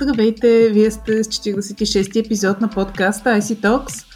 Здравейте, 0.00 0.70
вие 0.72 0.90
сте 0.90 1.24
с 1.24 1.28
46-ти 1.28 2.18
епизод 2.18 2.60
на 2.60 2.68
подкаста 2.68 3.30
IC 3.30 3.40
Talks. 3.40 4.06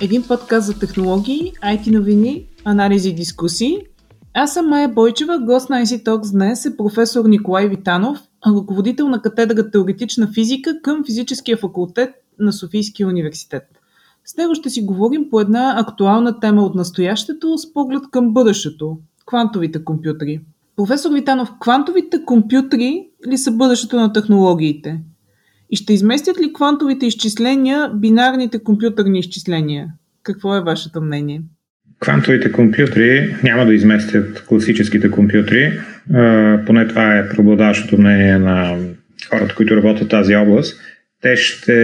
Един 0.00 0.22
подкаст 0.22 0.66
за 0.66 0.78
технологии, 0.78 1.52
IT 1.62 1.92
новини, 1.92 2.46
анализи 2.64 3.08
и 3.08 3.14
дискусии. 3.14 3.78
Аз 4.34 4.54
съм 4.54 4.68
Майя 4.68 4.88
Бойчева, 4.88 5.38
гост 5.38 5.70
на 5.70 5.82
IC 5.82 6.04
Talks 6.04 6.32
днес 6.32 6.66
е 6.66 6.76
професор 6.76 7.24
Николай 7.24 7.68
Витанов, 7.68 8.18
ръководител 8.46 9.08
на 9.08 9.22
катедра 9.22 9.70
теоретична 9.70 10.28
физика 10.34 10.80
към 10.82 11.04
физическия 11.04 11.56
факултет 11.56 12.10
на 12.38 12.52
Софийския 12.52 13.08
университет. 13.08 13.62
С 14.24 14.36
него 14.36 14.54
ще 14.54 14.70
си 14.70 14.82
говорим 14.82 15.30
по 15.30 15.40
една 15.40 15.74
актуална 15.78 16.40
тема 16.40 16.62
от 16.62 16.74
настоящето 16.74 17.58
с 17.58 17.72
поглед 17.72 18.02
към 18.10 18.32
бъдещето– 18.32 18.98
квантовите 19.26 19.84
компютри. 19.84 20.40
Професор 20.76 21.12
Витанов, 21.12 21.52
квантовите 21.60 22.24
компютри 22.24 23.08
ли 23.28 23.38
са 23.38 23.52
бъдещето 23.52 23.96
на 23.96 24.12
технологиите? 24.12 25.00
И 25.74 25.76
ще 25.76 25.92
изместят 25.92 26.40
ли 26.40 26.52
квантовите 26.52 27.06
изчисления 27.06 27.90
бинарните 27.94 28.58
компютърни 28.58 29.18
изчисления? 29.18 29.88
Какво 30.22 30.56
е 30.56 30.60
вашето 30.60 31.00
мнение? 31.00 31.42
Квантовите 32.00 32.52
компютри 32.52 33.36
няма 33.42 33.66
да 33.66 33.74
изместят 33.74 34.44
класическите 34.46 35.10
компютри. 35.10 35.80
Поне 36.66 36.88
това 36.88 37.18
е 37.18 37.28
преобладаващото 37.28 37.98
мнение 37.98 38.38
на 38.38 38.78
хората, 39.30 39.54
които 39.54 39.76
работят 39.76 40.06
в 40.06 40.10
тази 40.10 40.36
област. 40.36 40.80
Те 41.22 41.36
ще 41.36 41.74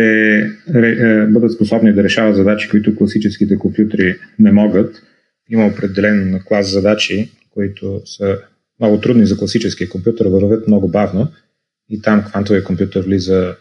е, 0.75 1.27
бъдат 1.27 1.53
способни 1.53 1.93
да 1.93 2.05
решават 2.05 2.37
задачи, 2.37 2.69
които 2.69 2.97
класическите 2.97 3.59
компютри 3.59 4.17
не 4.39 4.53
могат. 4.53 5.03
Има 5.49 5.67
определен 5.67 6.41
клас 6.45 6.73
задачи, 6.73 7.31
които 7.51 8.01
са 8.05 8.39
много 8.81 9.01
трудни 9.01 9.27
за 9.27 9.39
класическия 9.39 9.89
компютър, 9.89 10.27
вървят 10.27 10.67
много 10.69 10.89
бавно 10.89 11.29
и 11.89 12.03
там 12.03 12.25
квантовия 12.25 12.65
компютър 12.65 13.05
влиза 13.05 13.57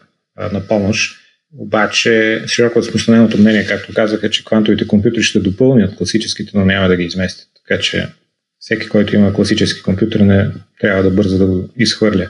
на 0.52 0.60
помощ. 0.68 1.16
Обаче 1.58 2.42
широко 2.46 2.78
разпространеното 2.78 3.38
мнение, 3.38 3.66
както 3.66 3.94
казах, 3.94 4.20
е, 4.22 4.30
че 4.30 4.44
квантовите 4.44 4.86
компютри 4.86 5.22
ще 5.22 5.40
допълнят 5.40 5.96
класическите, 5.96 6.50
но 6.54 6.64
няма 6.64 6.88
да 6.88 6.96
ги 6.96 7.04
изместят. 7.04 7.48
Така 7.54 7.82
че 7.82 8.08
всеки, 8.58 8.88
който 8.88 9.16
има 9.16 9.32
класически 9.32 9.82
компютър, 9.82 10.20
не 10.20 10.50
трябва 10.80 11.02
да 11.02 11.10
бърза 11.10 11.38
да 11.38 11.46
го 11.46 11.68
изхвърля. 11.76 12.28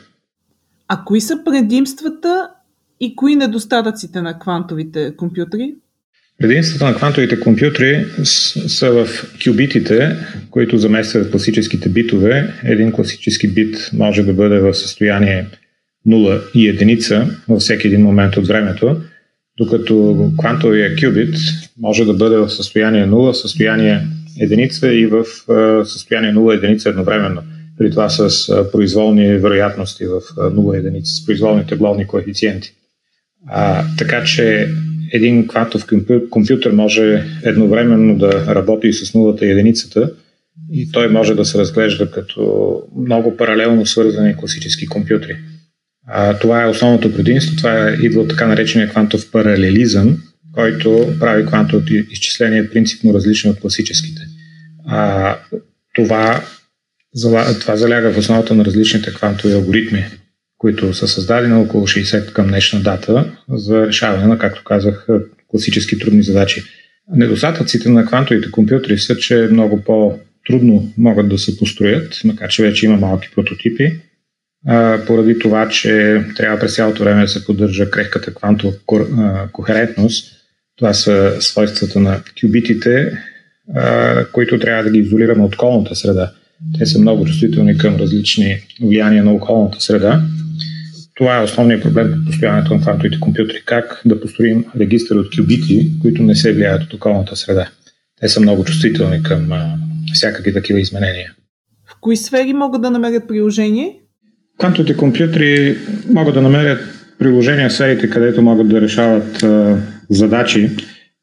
А 0.88 1.04
кои 1.04 1.20
са 1.20 1.38
предимствата 1.44 2.48
и 3.00 3.16
кои 3.16 3.36
недостатъците 3.36 4.22
на 4.22 4.38
квантовите 4.38 5.16
компютри? 5.16 5.74
Предимствата 6.38 6.84
на 6.84 6.94
квантовите 6.94 7.40
компютри 7.40 8.06
са 8.24 8.90
в 8.90 9.08
кюбитите, 9.44 10.16
които 10.50 10.78
заместват 10.78 11.30
класическите 11.30 11.88
битове. 11.88 12.54
Един 12.64 12.92
класически 12.92 13.48
бит 13.48 13.90
може 13.92 14.22
да 14.22 14.32
бъде 14.32 14.58
в 14.58 14.74
състояние 14.74 15.46
0 16.06 16.40
и 16.54 16.68
единица 16.68 17.26
във 17.48 17.60
всеки 17.60 17.86
един 17.86 18.02
момент 18.02 18.36
от 18.36 18.46
времето, 18.46 18.96
докато 19.58 20.16
квантовия 20.38 20.96
кюбит 20.96 21.34
може 21.78 22.04
да 22.04 22.14
бъде 22.14 22.36
в 22.36 22.50
състояние 22.50 23.06
0, 23.06 23.32
състояние 23.32 24.06
единица 24.40 24.92
и 24.92 25.06
в 25.06 25.24
състояние 25.84 26.32
0 26.32 26.56
единица 26.56 26.88
едновременно. 26.88 27.42
При 27.78 27.90
това 27.90 28.08
с 28.08 28.46
произволни 28.72 29.36
вероятности 29.36 30.04
в 30.04 30.20
0 30.36 30.78
единица, 30.78 31.12
с 31.12 31.26
произволни 31.26 31.66
тегловни 31.66 32.06
коефициенти. 32.06 32.72
А, 33.46 33.84
така 33.98 34.24
че 34.24 34.68
един 35.12 35.48
квантов 35.48 35.86
компютър 36.30 36.72
може 36.72 37.24
едновременно 37.44 38.18
да 38.18 38.54
работи 38.54 38.88
и 38.88 38.92
с 38.92 39.14
нулата 39.14 39.46
и 39.46 39.50
единицата 39.50 40.12
и 40.72 40.92
той 40.92 41.08
може 41.08 41.34
да 41.34 41.44
се 41.44 41.58
разглежда 41.58 42.10
като 42.10 42.82
много 42.96 43.36
паралелно 43.36 43.86
свързани 43.86 44.36
класически 44.36 44.86
компютри. 44.86 45.36
А, 46.12 46.38
това 46.38 46.62
е 46.62 46.68
основното 46.68 47.14
предимство. 47.14 47.56
Това 47.56 47.96
идва 48.02 48.20
от 48.20 48.28
така 48.28 48.46
наречения 48.46 48.88
квантов 48.88 49.30
паралелизъм, 49.30 50.18
който 50.52 51.14
прави 51.20 51.46
квантовото 51.46 51.94
изчисление 51.94 52.70
принципно 52.70 53.14
различно 53.14 53.50
от 53.50 53.60
класическите. 53.60 54.22
А, 54.86 55.36
това, 55.94 56.44
това 57.60 57.76
заляга 57.76 58.12
в 58.12 58.18
основата 58.18 58.54
на 58.54 58.64
различните 58.64 59.14
квантови 59.14 59.54
алгоритми, 59.54 60.04
които 60.58 60.94
са 60.94 61.08
създадени 61.08 61.54
около 61.54 61.86
60 61.86 62.32
към 62.32 62.46
днешна 62.46 62.80
дата 62.80 63.32
за 63.48 63.86
решаване 63.86 64.26
на, 64.26 64.38
както 64.38 64.64
казах, 64.64 65.06
класически 65.48 65.98
трудни 65.98 66.22
задачи. 66.22 66.62
Недостатъците 67.14 67.88
на 67.88 68.06
квантовите 68.06 68.50
компютри 68.50 68.98
са, 68.98 69.16
че 69.16 69.48
много 69.50 69.82
по-трудно 69.82 70.92
могат 70.98 71.28
да 71.28 71.38
се 71.38 71.56
построят, 71.56 72.20
макар 72.24 72.48
че 72.48 72.62
вече 72.62 72.86
има 72.86 72.96
малки 72.96 73.28
прототипи, 73.34 74.00
поради 75.06 75.38
това, 75.38 75.68
че 75.68 76.24
трябва 76.36 76.58
през 76.58 76.74
цялото 76.74 77.02
време 77.02 77.22
да 77.22 77.28
се 77.28 77.44
поддържа 77.44 77.90
крехката 77.90 78.34
квантова 78.34 78.72
кохерентност. 79.52 80.36
Това 80.76 80.94
са 80.94 81.36
свойствата 81.40 82.00
на 82.00 82.20
кюбитите, 82.40 83.18
които 84.32 84.58
трябва 84.58 84.82
да 84.82 84.90
ги 84.90 84.98
изолираме 84.98 85.42
от 85.42 85.54
околната 85.54 85.94
среда. 85.96 86.32
Те 86.78 86.86
са 86.86 86.98
много 86.98 87.26
чувствителни 87.26 87.78
към 87.78 87.96
различни 87.96 88.56
влияния 88.80 89.24
на 89.24 89.32
околната 89.32 89.80
среда 89.80 90.22
това 91.20 91.38
е 91.38 91.42
основният 91.42 91.82
проблем 91.82 92.12
при 92.12 92.24
постоянето 92.24 92.74
на 92.74 92.80
квантовите 92.80 93.20
компютри. 93.20 93.62
Как 93.64 94.02
да 94.04 94.20
построим 94.20 94.64
регистър 94.80 95.16
от 95.16 95.36
кюбити, 95.36 95.90
които 96.02 96.22
не 96.22 96.34
се 96.34 96.52
влияят 96.52 96.82
от 96.82 96.94
околната 96.94 97.36
среда. 97.36 97.68
Те 98.20 98.28
са 98.28 98.40
много 98.40 98.64
чувствителни 98.64 99.22
към 99.22 99.50
всякакви 100.14 100.52
такива 100.52 100.80
изменения. 100.80 101.32
В 101.86 101.96
кои 102.00 102.16
сфери 102.16 102.52
могат 102.52 102.82
да 102.82 102.90
намерят 102.90 103.28
приложение? 103.28 103.99
Квантовите 104.60 104.96
компютри 104.96 105.78
могат 106.08 106.34
да 106.34 106.42
намерят 106.42 106.80
приложения 107.18 107.68
в 107.68 107.72
сферите, 107.72 108.10
където 108.10 108.42
могат 108.42 108.68
да 108.68 108.80
решават 108.80 109.42
а, 109.42 109.76
задачи, 110.10 110.70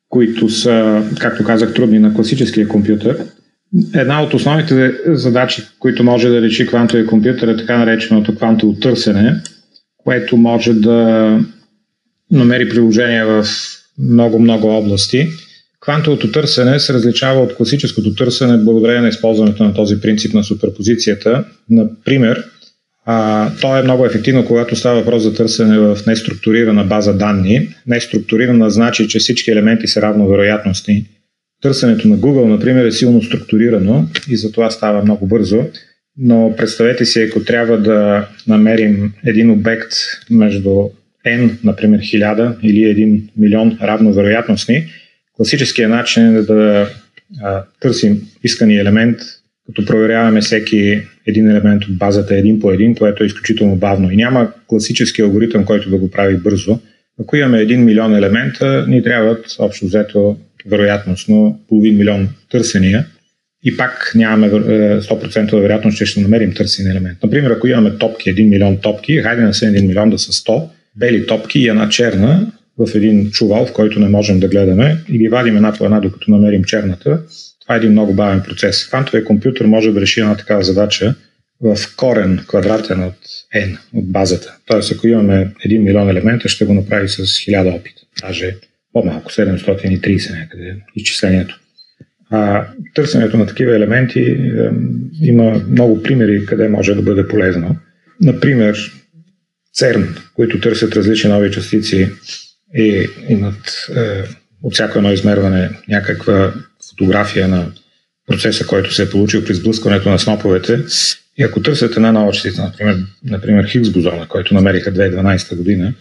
които 0.10 0.50
са, 0.50 1.04
както 1.20 1.44
казах, 1.44 1.74
трудни 1.74 2.00
на 2.00 2.14
класическия 2.14 2.68
компютър. 2.68 3.18
Една 3.96 4.24
от 4.24 4.34
основните 4.34 4.94
задачи, 5.06 5.64
които 5.80 6.04
може 6.04 6.30
да 6.30 6.42
реши 6.42 6.68
квантовия 6.68 7.06
компютър 7.06 7.48
е 7.48 7.58
така 7.58 7.78
нареченото 7.78 8.36
квантово 8.36 8.74
търсене, 8.74 9.42
което 9.98 10.38
може 10.38 10.74
да 10.74 11.40
намери 12.32 12.70
приложение 12.70 13.26
в 13.26 13.46
много-много 14.00 14.68
области. 14.68 15.28
Квантовото 15.82 16.32
търсене 16.32 16.80
се 16.80 16.94
различава 16.94 17.42
от 17.42 17.56
класическото 17.56 18.16
търсене 18.16 18.58
благодарение 18.58 19.02
на 19.02 19.08
използването 19.08 19.64
на 19.64 19.74
този 19.74 20.02
принцип 20.02 20.34
на 20.34 20.44
суперпозицията. 20.44 21.46
Например, 21.70 22.44
а, 23.10 23.52
то 23.62 23.78
е 23.78 23.84
много 23.84 24.06
ефективно, 24.06 24.46
когато 24.46 24.76
става 24.76 25.00
въпрос 25.00 25.24
за 25.24 25.34
търсене 25.34 25.80
в 25.80 25.98
неструктурирана 26.08 26.84
база 26.84 27.14
данни. 27.14 27.70
Неструктурирана 27.88 28.70
значи, 28.70 29.08
че 29.08 29.20
всички 29.20 29.52
елементи 29.52 29.88
са 29.88 30.02
равновероятностни. 30.02 31.06
Търсенето 31.62 32.08
на 32.08 32.18
Google, 32.18 32.46
например, 32.46 32.86
е 32.86 32.92
силно 32.92 33.24
структурирано 33.24 34.08
и 34.30 34.38
затова 34.38 34.72
става 34.72 35.02
много 35.02 35.28
бързо 35.28 35.66
но 36.18 36.54
представете 36.58 37.06
си, 37.06 37.22
ако 37.22 37.44
трябва 37.44 37.78
да 37.78 38.28
намерим 38.48 39.14
един 39.26 39.52
обект 39.52 39.92
между 40.30 40.70
n, 41.26 41.52
например 41.64 42.00
1000 42.00 42.56
или 42.64 42.80
1 42.80 43.30
милион 43.38 43.78
равновероятностни, 43.82 44.86
класическият 45.34 45.92
начин 45.92 46.36
е 46.36 46.42
да 46.42 46.90
а, 47.42 47.64
търсим 47.80 48.22
искани 48.44 48.78
елемент, 48.78 49.20
като 49.68 49.86
проверяваме 49.86 50.42
всеки 50.42 51.02
един 51.28 51.50
елемент 51.50 51.86
от 51.86 51.98
базата 51.98 52.36
един 52.36 52.60
по 52.60 52.72
един, 52.72 52.96
което 52.96 53.24
е 53.24 53.28
изключително 53.28 53.76
бавно. 53.76 54.12
И 54.12 54.16
няма 54.16 54.52
класически 54.68 55.22
алгоритъм, 55.22 55.66
който 55.66 55.90
да 55.90 55.98
го 55.98 56.12
прави 56.12 56.38
бързо. 56.38 56.80
Ако 57.20 57.36
имаме 57.36 57.58
1 57.58 57.78
милион 57.78 58.16
елемента, 58.16 58.86
ни 58.88 59.04
трябват 59.04 59.46
общо 59.60 59.86
взето 59.86 60.38
вероятностно 60.66 61.60
половин 61.68 61.98
милион 61.98 62.30
търсения– 62.50 63.06
и 63.64 63.78
пак 63.78 64.12
нямаме 64.16 64.50
100% 64.50 65.54
е, 65.54 65.62
вероятност, 65.62 65.98
че 65.98 66.06
ще 66.06 66.22
намерим 66.22 66.54
търсен 66.54 66.92
елемент. 66.92 67.18
Например, 67.24 67.52
ако 67.52 67.68
имаме 67.68 67.98
топки, 67.98 68.36
1 68.36 68.50
милион 68.50 68.78
топки, 68.78 69.22
хайде 69.22 69.42
на 69.42 69.54
1 69.54 69.88
милион 69.88 70.10
да 70.10 70.20
са 70.20 70.32
100, 70.32 70.64
бели 70.96 71.28
топки 71.28 71.60
и 71.60 71.68
една 71.68 71.90
черна 71.90 72.52
в 72.78 72.96
един 72.96 73.32
чувал, 73.32 73.66
в 73.66 73.74
който 73.74 74.00
не 74.00 74.10
можем 74.10 74.40
да 74.40 74.48
гледаме 74.48 74.98
и 75.10 75.18
ги 75.18 75.28
вадим 75.28 75.56
една 75.56 75.74
по 75.74 75.86
една, 75.86 76.00
докато 76.00 76.32
намерим 76.32 76.64
черната. 76.64 77.22
Това 77.68 77.76
е 77.76 77.78
един 77.78 77.92
много 77.92 78.14
бавен 78.14 78.44
процес. 78.44 78.88
Квантовия 78.88 79.26
компютър 79.26 79.66
може 79.66 79.92
да 79.92 80.02
реши 80.02 80.20
една 80.20 80.38
такава 80.38 80.64
задача 80.64 81.16
в 81.62 81.78
корен 81.98 82.44
квадратен 82.48 83.04
от 83.04 83.18
n, 83.56 83.78
от 83.94 84.12
базата. 84.12 84.58
Тоест, 84.66 84.92
ако 84.92 85.08
имаме 85.08 85.54
1 85.66 85.78
милион 85.78 86.10
елемента, 86.10 86.50
ще 86.50 86.66
го 86.66 86.74
направи 86.74 87.10
с 87.10 87.18
1000 87.18 87.80
опита. 87.80 88.02
Даже 88.22 88.56
по-малко, 88.94 89.32
730 89.32 90.40
някъде 90.40 90.76
изчислението. 90.96 91.60
А, 92.30 92.68
търсенето 92.94 93.38
на 93.38 93.46
такива 93.46 93.76
елементи 93.76 94.20
е, 94.20 94.36
има 95.22 95.62
много 95.70 96.04
примери 96.04 96.46
къде 96.46 96.70
може 96.70 96.96
да 96.96 97.02
бъде 97.02 97.28
полезно. 97.28 97.76
Например, 98.22 98.92
ЦЕРН, 99.74 100.16
които 100.36 100.60
търсят 100.60 100.96
различни 100.96 101.30
нови 101.30 101.52
частици 101.52 102.10
и 102.76 103.08
имат 103.30 103.88
е, 103.96 104.24
от 104.64 104.74
всяко 104.74 104.98
едно 104.98 105.12
измерване 105.12 105.70
някаква 105.90 106.54
фотография 106.98 107.48
на 107.48 107.72
процеса, 108.28 108.68
който 108.68 108.94
се 108.94 109.04
е 109.04 109.10
получил 109.10 109.46
при 109.46 109.54
сблъскването 109.54 110.10
на 110.10 110.20
сноповете. 110.20 110.80
И 111.38 111.44
ако 111.44 111.62
търсят 111.62 111.96
една 111.96 112.32
частица, 112.32 112.64
например, 112.64 112.98
например 113.24 113.66
Хигс 113.66 113.90
бозона, 113.90 114.28
който 114.28 114.54
намериха 114.54 114.94
2012 114.94 115.56
година, 115.56 115.94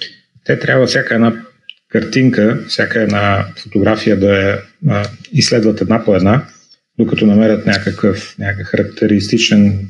те 0.44 0.58
трябва 0.58 0.86
всяка 0.86 1.14
една 1.14 1.42
картинка, 1.88 2.64
всяка 2.68 3.00
една 3.00 3.46
фотография 3.56 4.20
да 4.20 4.36
я 4.36 4.58
изследват 5.32 5.80
една 5.80 6.04
по 6.04 6.16
една, 6.16 6.46
докато 6.98 7.26
намерят 7.26 7.66
някакъв, 7.66 8.34
някакъв 8.38 8.66
характеристичен 8.66 9.88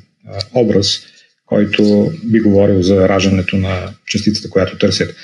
образ, 0.55 1.01
който 1.47 2.13
би 2.25 2.41
говорил 2.41 2.83
за 2.83 3.09
раждането 3.09 3.57
на 3.57 3.95
частицата, 4.07 4.51
която 4.51 4.79
търсят. 4.79 5.15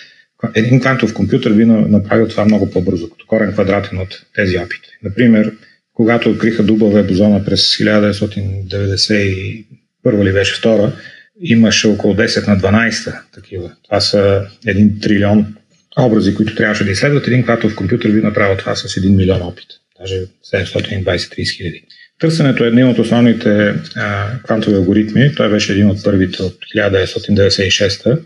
Един 0.55 0.81
квантов 0.81 1.15
компютър 1.15 1.53
би 1.53 1.65
направил 1.65 2.29
това 2.29 2.45
много 2.45 2.71
по-бързо, 2.71 3.11
като 3.11 3.27
корен 3.27 3.53
квадратен 3.53 3.99
от 3.99 4.23
тези 4.35 4.59
опити. 4.59 4.89
Например, 5.03 5.53
когато 5.95 6.31
откриха 6.31 6.65
W 6.65 7.07
бозона 7.07 7.45
през 7.45 7.77
1991 7.77 9.65
ли 10.07 10.33
беше 10.33 10.55
втора, 10.55 10.93
имаше 11.41 11.89
около 11.89 12.15
10 12.15 12.49
на 12.49 12.59
12 12.59 13.21
такива. 13.35 13.73
Това 13.85 14.01
са 14.01 14.47
1 14.67 15.03
трилион 15.03 15.55
образи, 15.99 16.35
които 16.35 16.55
трябваше 16.55 16.85
да 16.85 16.91
изследват. 16.91 17.27
Един 17.27 17.43
квантов 17.43 17.75
компютър 17.75 18.11
би 18.11 18.21
направил 18.21 18.57
това 18.57 18.77
с 18.77 18.89
1 18.89 19.17
милион 19.17 19.43
опит, 19.43 19.67
даже 20.01 20.17
720-30 20.55 21.57
хиляди. 21.57 21.85
Търсенето 22.21 22.65
е 22.65 22.69
един 22.69 22.89
от 22.89 22.99
основните 22.99 23.75
а, 23.97 24.39
квантови 24.45 24.77
алгоритми. 24.77 25.35
Той 25.35 25.51
беше 25.51 25.73
един 25.73 25.91
от 25.91 26.05
първите 26.05 26.43
от 26.43 26.59
1996 26.77 28.19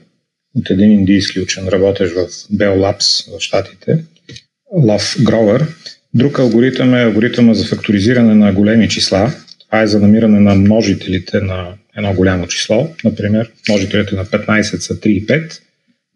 от 0.55 0.71
един 0.71 0.93
индийски 0.93 1.41
учен, 1.41 1.69
работещ 1.69 2.15
в 2.15 2.29
Bell 2.29 2.77
Labs 2.77 3.37
в 3.37 3.41
Штатите, 3.41 4.05
Love 4.79 5.23
Grover. 5.23 5.67
Друг 6.15 6.39
алгоритъм 6.39 6.95
е 6.95 7.03
алгоритъма 7.03 7.55
за 7.55 7.65
факторизиране 7.65 8.35
на 8.35 8.53
големи 8.53 8.89
числа. 8.89 9.33
Това 9.67 9.83
е 9.83 9.87
за 9.87 10.01
намиране 10.01 10.41
на 10.41 10.55
множителите 10.55 11.41
на 11.41 11.69
едно 11.97 12.15
голямо 12.15 12.47
число. 12.47 12.89
Например, 13.05 13.51
множителите 13.69 14.17
на 14.17 14.25
15 14.25 14.63
са 14.63 14.95
3 14.95 15.07
и 15.07 15.27
5. 15.27 15.61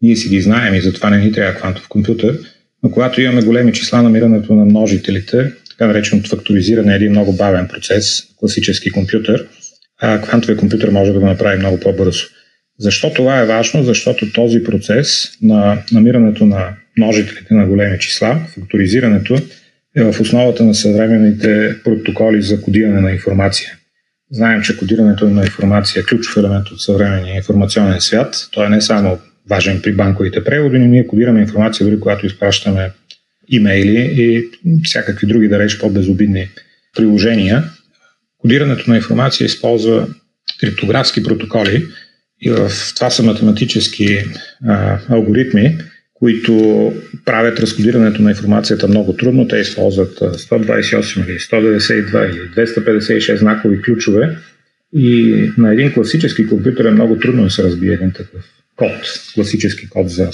Ние 0.03 0.17
си 0.17 0.29
ги 0.29 0.41
знаем 0.41 0.75
и 0.75 0.81
затова 0.81 1.11
не 1.11 1.19
ни 1.19 1.33
трябва 1.33 1.55
квантов 1.55 1.89
компютър. 1.89 2.39
Но 2.83 2.91
когато 2.91 3.21
имаме 3.21 3.43
големи 3.43 3.73
числа, 3.73 4.03
намирането 4.03 4.55
на 4.55 4.65
множителите, 4.65 5.53
така 5.71 5.87
нареченото 5.87 6.31
факторизиране 6.31 6.93
е 6.93 6.97
един 6.97 7.11
много 7.11 7.37
бавен 7.37 7.69
процес, 7.69 8.23
класически 8.37 8.91
компютър, 8.91 9.47
а 10.01 10.23
квантовия 10.23 10.57
компютър 10.57 10.91
може 10.91 11.13
да 11.13 11.21
го 11.21 11.27
направи 11.27 11.59
много 11.59 11.81
по-бързо. 11.81 12.27
Защо 12.79 13.13
това 13.13 13.41
е 13.41 13.47
важно? 13.47 13.85
Защото 13.85 14.33
този 14.33 14.65
процес 14.65 15.31
на 15.43 15.83
намирането 15.93 16.47
на 16.47 16.69
множителите 16.99 17.55
на 17.55 17.67
големи 17.67 17.99
числа, 17.99 18.41
факторизирането, 18.55 19.37
е 19.97 20.03
в 20.13 20.21
основата 20.21 20.65
на 20.65 20.75
съвременните 20.75 21.77
протоколи 21.85 22.43
за 22.43 22.63
кодиране 22.63 23.01
на 23.01 23.11
информация. 23.11 23.73
Знаем, 24.33 24.63
че 24.63 24.77
кодирането 24.77 25.29
на 25.29 25.43
информация 25.43 26.01
е 26.01 26.03
ключов 26.03 26.37
елемент 26.37 26.69
от 26.69 26.81
съвременния 26.81 27.37
информационен 27.37 28.01
свят. 28.01 28.49
Той 28.53 28.67
е 28.67 28.69
не 28.69 28.81
само 28.81 29.19
важен 29.51 29.81
при 29.83 29.93
банковите 29.93 30.45
преводи, 30.45 30.79
но 30.79 30.87
ние 30.87 31.07
кодираме 31.07 31.41
информация, 31.41 31.87
дори 31.87 32.01
когато 32.01 32.27
изпращаме 32.27 32.91
имейли 33.49 34.15
и 34.17 34.49
всякакви 34.85 35.27
други, 35.27 35.49
да 35.49 35.59
речи, 35.59 35.79
по-безобидни 35.79 36.49
приложения. 36.97 37.65
Кодирането 38.39 38.91
на 38.91 38.97
информация 38.97 39.45
използва 39.45 40.09
криптографски 40.61 41.23
протоколи 41.23 41.87
и 42.41 42.51
в 42.51 42.71
това 42.95 43.11
са 43.11 43.23
математически 43.23 44.25
а, 44.67 44.99
алгоритми, 45.09 45.79
които 46.21 46.93
правят 47.25 47.61
разкодирането 47.61 48.23
на 48.23 48.31
информацията 48.31 48.89
много 48.89 49.13
трудно. 49.13 49.49
Те 49.49 49.57
използват 49.57 50.19
128 50.19 51.31
или 51.31 51.39
192 51.39 52.31
или 52.31 52.67
256 52.67 53.37
знакови 53.37 53.83
ключове 53.83 54.37
и 54.97 55.35
на 55.59 55.73
един 55.73 55.93
класически 55.93 56.47
компютър 56.47 56.85
е 56.85 56.91
много 56.91 57.19
трудно 57.19 57.45
да 57.45 57.51
се 57.51 57.63
разбие 57.63 57.93
един 57.93 58.13
такъв 58.13 58.45
код, 58.77 59.23
класически 59.35 59.89
код 59.89 60.11
за 60.11 60.31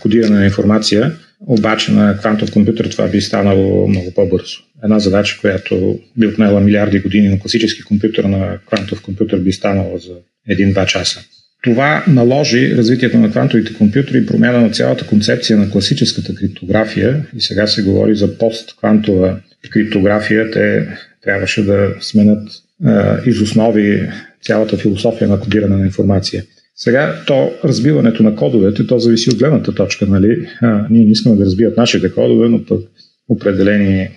кодиране 0.00 0.38
на 0.38 0.44
информация, 0.44 1.12
обаче 1.40 1.92
на 1.92 2.18
квантов 2.18 2.52
компютър 2.52 2.88
това 2.90 3.08
би 3.08 3.20
станало 3.20 3.88
много 3.88 4.14
по-бързо. 4.14 4.58
Една 4.84 4.98
задача, 4.98 5.38
която 5.40 5.98
би 6.16 6.26
отнела 6.26 6.60
милиарди 6.60 7.00
години 7.00 7.28
на 7.28 7.40
класически 7.40 7.82
компютър, 7.82 8.24
на 8.24 8.58
квантов 8.66 9.02
компютър 9.02 9.38
би 9.38 9.52
станала 9.52 9.98
за 9.98 10.12
един-два 10.48 10.86
часа. 10.86 11.20
Това 11.62 12.04
наложи 12.08 12.76
развитието 12.76 13.18
на 13.18 13.30
квантовите 13.30 13.74
компютри 13.74 14.18
и 14.18 14.26
промяна 14.26 14.60
на 14.60 14.70
цялата 14.70 15.06
концепция 15.06 15.58
на 15.58 15.70
класическата 15.70 16.34
криптография 16.34 17.26
и 17.36 17.40
сега 17.40 17.66
се 17.66 17.82
говори 17.82 18.14
за 18.14 18.38
постквантова 18.38 19.40
криптография. 19.70 20.50
Те 20.50 20.88
трябваше 21.22 21.64
да 21.64 21.94
сменят 22.00 22.48
е, 22.86 23.30
из 23.30 23.40
основи 23.40 24.08
цялата 24.42 24.76
философия 24.76 25.28
на 25.28 25.40
кодиране 25.40 25.76
на 25.76 25.86
информация. 25.86 26.44
Сега 26.76 27.22
то 27.26 27.52
разбиването 27.64 28.22
на 28.22 28.36
кодовете, 28.36 28.86
то 28.86 28.98
зависи 28.98 29.30
от 29.30 29.38
гледната 29.38 29.74
точка. 29.74 30.06
Нали? 30.06 30.48
А, 30.60 30.86
ние 30.90 31.04
не 31.04 31.10
искаме 31.10 31.36
да 31.36 31.44
разбият 31.44 31.76
нашите 31.76 32.12
кодове, 32.12 32.48
но 32.48 32.64
пък 32.64 32.80
определени 33.28 34.08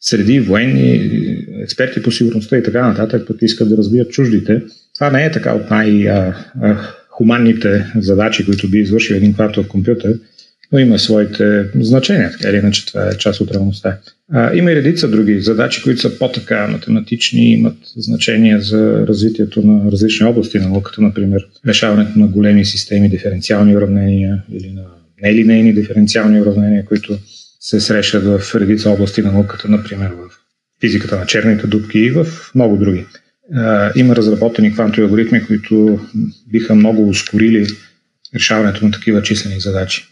среди, 0.00 0.40
военни, 0.40 1.10
експерти 1.62 2.02
по 2.02 2.12
сигурността 2.12 2.58
и 2.58 2.62
така 2.62 2.88
нататък, 2.88 3.26
пък 3.26 3.36
искат 3.42 3.68
да 3.68 3.76
разбият 3.76 4.10
чуждите. 4.10 4.62
Това 5.00 5.10
не 5.10 5.24
е 5.24 5.30
така 5.30 5.54
от 5.54 5.70
най-хуманните 5.70 7.86
задачи, 7.96 8.44
които 8.44 8.70
би 8.70 8.78
извършил 8.78 9.14
един 9.14 9.34
квартов 9.34 9.68
компютър, 9.68 10.14
но 10.72 10.78
има 10.78 10.98
своите 10.98 11.64
значения, 11.74 12.32
така 12.32 12.48
или 12.48 12.56
иначе 12.56 12.86
това 12.86 13.08
е 13.08 13.18
част 13.18 13.40
от 13.40 13.50
реалността. 13.50 13.98
А, 14.32 14.54
има 14.54 14.72
и 14.72 14.76
редица 14.76 15.08
други 15.08 15.40
задачи, 15.40 15.82
които 15.82 16.00
са 16.00 16.18
по-така 16.18 16.66
математични, 16.66 17.52
имат 17.52 17.76
значение 17.96 18.60
за 18.60 19.06
развитието 19.08 19.62
на 19.62 19.92
различни 19.92 20.26
области 20.26 20.58
на 20.58 20.68
науката, 20.68 21.02
например 21.02 21.46
решаването 21.66 22.18
на 22.18 22.26
големи 22.26 22.64
системи, 22.64 23.08
диференциални 23.08 23.76
уравнения 23.76 24.42
или 24.52 24.72
на 24.72 24.82
нелинейни 25.22 25.74
диференциални 25.74 26.40
уравнения, 26.40 26.84
които 26.84 27.18
се 27.60 27.80
срещат 27.80 28.24
в 28.24 28.54
редица 28.54 28.90
области 28.90 29.22
на 29.22 29.32
науката, 29.32 29.68
например 29.68 30.08
в 30.08 30.30
физиката 30.80 31.18
на 31.18 31.26
черните 31.26 31.66
дубки 31.66 31.98
и 31.98 32.10
в 32.10 32.26
много 32.54 32.76
други. 32.76 33.06
Има 33.96 34.16
разработени 34.16 34.72
квантови 34.72 35.02
алгоритми, 35.02 35.46
които 35.46 35.98
биха 36.50 36.74
много 36.74 37.08
ускорили 37.08 37.66
решаването 38.34 38.84
на 38.84 38.90
такива 38.90 39.22
числени 39.22 39.60
задачи. 39.60 40.06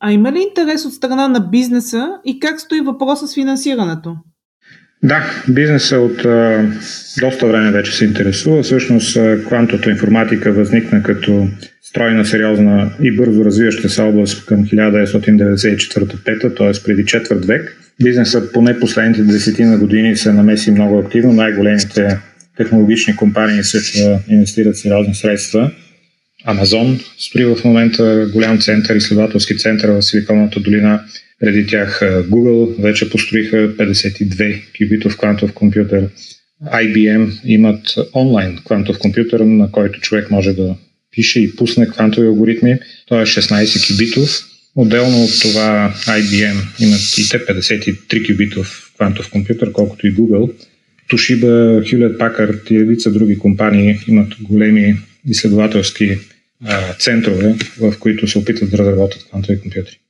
А 0.00 0.12
има 0.12 0.32
ли 0.32 0.38
интерес 0.48 0.84
от 0.84 0.92
страна 0.92 1.28
на 1.28 1.40
бизнеса 1.40 2.08
и 2.24 2.40
как 2.40 2.60
стои 2.60 2.80
въпроса 2.80 3.28
с 3.28 3.34
финансирането? 3.34 4.16
Да, 5.02 5.24
бизнесът 5.48 5.98
от 5.98 6.24
а, 6.24 6.68
доста 7.20 7.46
време 7.46 7.70
вече 7.70 7.92
се 7.92 8.04
интересува. 8.04 8.62
Всъщност 8.62 9.18
квантовата 9.46 9.90
информатика 9.90 10.52
възникна 10.52 11.02
като 11.02 11.48
стройна, 11.82 12.24
сериозна 12.24 12.90
и 13.02 13.16
бързо 13.16 13.44
развиваща 13.44 13.88
се 13.88 14.02
област 14.02 14.46
към 14.46 14.64
1994-5, 14.64 16.56
т.е. 16.56 16.84
преди 16.84 17.06
четвърт 17.06 17.44
век. 17.44 17.76
Бизнесът 18.04 18.52
поне 18.52 18.80
последните 18.80 19.22
десетина 19.22 19.78
години 19.78 20.16
се 20.16 20.32
намеси 20.32 20.70
много 20.70 20.98
активно. 20.98 21.32
Най-големите 21.32 22.18
технологични 22.62 23.16
компании 23.16 23.64
също 23.64 24.18
инвестират 24.30 24.78
сериозни 24.78 25.14
средства. 25.14 25.70
Амазон 26.44 27.00
строи 27.18 27.44
в 27.44 27.58
момента 27.64 28.28
голям 28.32 28.60
център, 28.60 28.96
изследователски 28.96 29.58
център 29.58 29.90
в 29.90 30.02
Силиконовата 30.02 30.60
долина. 30.60 31.04
Преди 31.40 31.66
тях 31.66 32.00
Google 32.02 32.82
вече 32.82 33.10
построиха 33.10 33.56
52 33.56 34.62
кубитов 34.78 35.16
квантов 35.16 35.52
компютър. 35.52 36.08
IBM 36.66 37.40
имат 37.44 37.94
онлайн 38.14 38.58
квантов 38.66 38.98
компютър, 38.98 39.40
на 39.40 39.70
който 39.72 40.00
човек 40.00 40.30
може 40.30 40.52
да 40.52 40.74
пише 41.10 41.40
и 41.40 41.56
пусне 41.56 41.88
квантови 41.88 42.26
алгоритми. 42.26 42.78
Той 43.06 43.22
е 43.22 43.26
16 43.26 43.92
кубитов. 43.92 44.30
Отделно 44.74 45.24
от 45.24 45.40
това 45.42 45.94
IBM 46.06 46.56
имат 46.80 47.18
и 47.18 47.28
те 47.28 47.38
53 47.46 48.26
кубитов 48.26 48.92
квантов 48.96 49.30
компютър, 49.30 49.72
колкото 49.72 50.06
и 50.06 50.14
Google. 50.14 50.52
Toshiba, 51.12 51.82
Hewlett 51.82 52.18
Packard 52.18 52.70
и 52.70 52.80
редица 52.80 53.12
други 53.12 53.38
компании 53.38 53.98
имат 54.08 54.34
големи 54.40 54.94
изследователски 55.26 56.18
а, 56.68 56.94
центрове, 56.94 57.54
в 57.80 57.98
които 57.98 58.26
се 58.26 58.38
опитват 58.38 58.70
да 58.70 58.78
разработят 58.78 59.24
квантови 59.24 59.60
компютри. 59.60 60.00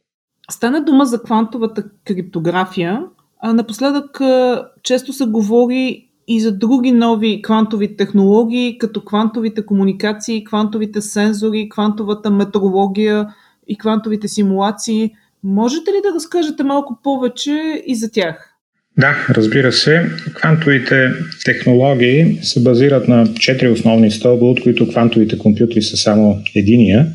Стана 0.50 0.84
дума 0.84 1.04
за 1.04 1.22
квантовата 1.22 1.84
криптография. 2.04 3.00
А 3.40 3.52
напоследък 3.52 4.20
а, 4.20 4.64
често 4.82 5.12
се 5.12 5.24
говори 5.24 6.08
и 6.28 6.40
за 6.40 6.52
други 6.52 6.92
нови 6.92 7.42
квантови 7.42 7.96
технологии, 7.96 8.78
като 8.78 9.04
квантовите 9.04 9.66
комуникации, 9.66 10.44
квантовите 10.44 11.00
сензори, 11.00 11.68
квантовата 11.68 12.30
метрология 12.30 13.28
и 13.68 13.78
квантовите 13.78 14.28
симулации. 14.28 15.10
Можете 15.44 15.90
ли 15.90 15.96
да 16.04 16.14
разкажете 16.14 16.62
малко 16.62 16.98
повече 17.02 17.82
и 17.86 17.94
за 17.94 18.10
тях? 18.10 18.51
Да, 18.98 19.26
разбира 19.30 19.72
се. 19.72 20.06
Квантовите 20.34 21.10
технологии 21.44 22.38
се 22.42 22.62
базират 22.62 23.08
на 23.08 23.34
четири 23.34 23.68
основни 23.68 24.10
стълба, 24.10 24.46
от 24.46 24.62
които 24.62 24.88
квантовите 24.88 25.38
компютри 25.38 25.82
са 25.82 25.96
само 25.96 26.42
единия. 26.54 27.06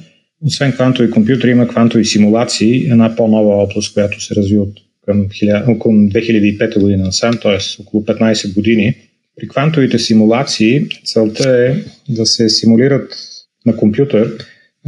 Освен 0.45 0.71
квантови 0.71 1.11
компютри 1.11 1.49
има 1.51 1.67
квантови 1.67 2.05
симулации, 2.05 2.85
една 2.91 3.15
по-нова 3.15 3.55
област, 3.55 3.93
която 3.93 4.23
се 4.23 4.35
развива 4.35 4.63
от 4.63 4.77
към 5.05 5.27
1000, 5.27 5.75
около 5.75 5.93
2005 5.93 6.79
година 6.79 7.03
насам, 7.03 7.33
т.е. 7.41 7.81
около 7.81 8.05
15 8.05 8.53
години. 8.53 8.95
При 9.39 9.47
квантовите 9.47 9.99
симулации 9.99 10.85
целта 11.05 11.49
е 11.49 11.75
да 12.09 12.25
се 12.25 12.49
симулират 12.49 13.17
на 13.65 13.77
компютър 13.77 14.31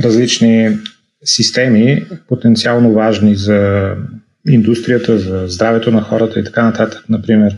различни 0.04 0.70
системи, 1.26 2.04
потенциално 2.28 2.94
важни 2.94 3.36
за 3.36 3.92
индустрията, 4.50 5.18
за 5.18 5.44
здравето 5.48 5.92
на 5.92 6.02
хората 6.02 6.40
и 6.40 6.44
така 6.44 6.64
нататък. 6.64 7.04
Например, 7.10 7.56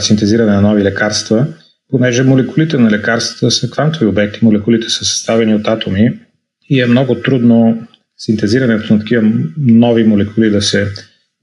синтезиране 0.00 0.52
на 0.52 0.60
нови 0.60 0.82
лекарства, 0.82 1.46
понеже 1.90 2.22
молекулите 2.22 2.78
на 2.78 2.90
лекарствата 2.90 3.50
са 3.50 3.70
квантови 3.70 4.06
обекти, 4.06 4.44
молекулите 4.44 4.88
са 4.88 5.04
съставени 5.04 5.54
от 5.54 5.68
атоми 5.68 6.12
и 6.70 6.80
е 6.80 6.86
много 6.86 7.14
трудно 7.14 7.86
синтезирането 8.18 8.94
на 8.94 9.00
такива 9.00 9.32
нови 9.58 10.04
молекули 10.04 10.50
да 10.50 10.62
се 10.62 10.86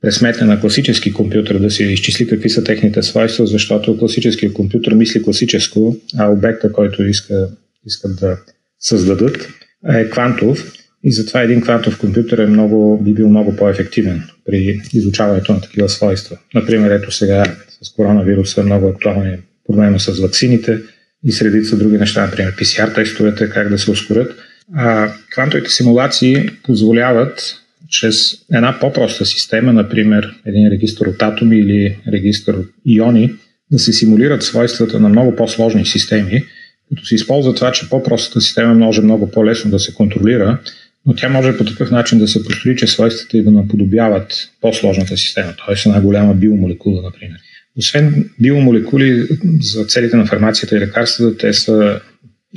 пресметне 0.01 0.47
на 0.47 0.59
класически 0.59 1.13
компютър, 1.13 1.59
да 1.59 1.71
се 1.71 1.83
изчисли 1.83 2.27
какви 2.27 2.49
са 2.49 2.63
техните 2.63 3.03
свойства, 3.03 3.47
защото 3.47 3.97
класическия 3.97 4.53
компютър 4.53 4.93
мисли 4.93 5.23
класическо, 5.23 5.95
а 6.17 6.31
обекта, 6.31 6.71
който 6.71 7.03
иска, 7.03 7.49
искат 7.85 8.15
да 8.19 8.37
създадат, 8.79 9.49
е 9.89 10.09
квантов 10.09 10.73
и 11.03 11.11
затова 11.11 11.41
един 11.41 11.61
квантов 11.61 11.99
компютър 11.99 12.37
е 12.37 12.47
много, 12.47 13.01
би 13.03 13.13
бил 13.13 13.29
много 13.29 13.55
по-ефективен 13.55 14.23
при 14.45 14.81
изучаването 14.93 15.53
на 15.53 15.61
такива 15.61 15.89
свойства. 15.89 16.37
Например, 16.55 16.91
ето 16.91 17.11
сега 17.11 17.43
с 17.81 17.89
коронавируса 17.95 18.61
е 18.61 18.63
много 18.63 18.87
актуален 18.87 19.41
проблема 19.67 19.99
с 19.99 20.19
вакцините 20.19 20.79
и 21.23 21.31
средица 21.31 21.77
други 21.77 21.97
неща, 21.97 22.25
например 22.25 22.55
PCR 22.55 22.95
тестовете, 22.95 23.49
как 23.49 23.69
да 23.69 23.77
се 23.77 23.91
ускорят. 23.91 24.35
А, 24.75 25.13
квантовите 25.31 25.69
симулации 25.69 26.49
позволяват 26.63 27.55
чрез 27.89 28.33
една 28.53 28.79
по-проста 28.79 29.25
система, 29.25 29.73
например 29.73 30.35
един 30.45 30.67
регистр 30.67 31.07
от 31.07 31.21
атоми 31.21 31.59
или 31.59 31.97
регистр 32.11 32.51
от 32.51 32.67
иони, 32.85 33.33
да 33.71 33.79
се 33.79 33.93
симулират 33.93 34.43
свойствата 34.43 34.99
на 34.99 35.09
много 35.09 35.35
по-сложни 35.35 35.85
системи, 35.85 36.43
като 36.89 37.05
се 37.05 37.15
използва 37.15 37.55
това, 37.55 37.71
че 37.71 37.89
по-простата 37.89 38.41
система 38.41 38.73
може 38.73 39.01
много 39.01 39.31
по-лесно 39.31 39.71
да 39.71 39.79
се 39.79 39.93
контролира, 39.93 40.59
но 41.05 41.15
тя 41.15 41.29
може 41.29 41.57
по 41.57 41.65
такъв 41.65 41.91
начин 41.91 42.19
да 42.19 42.27
се 42.27 42.43
построи, 42.43 42.75
че 42.75 42.87
свойствата 42.87 43.37
и 43.37 43.43
да 43.43 43.51
наподобяват 43.51 44.49
по-сложната 44.61 45.17
система, 45.17 45.53
т.е. 45.53 45.89
една 45.89 46.01
голяма 46.01 46.33
биомолекула, 46.33 47.01
например. 47.01 47.37
Освен 47.77 48.29
биомолекули, 48.39 49.27
за 49.61 49.85
целите 49.85 50.17
на 50.17 50.25
фармацията 50.25 50.77
и 50.77 50.79
лекарствата, 50.79 51.37
те 51.37 51.53
са, 51.53 52.01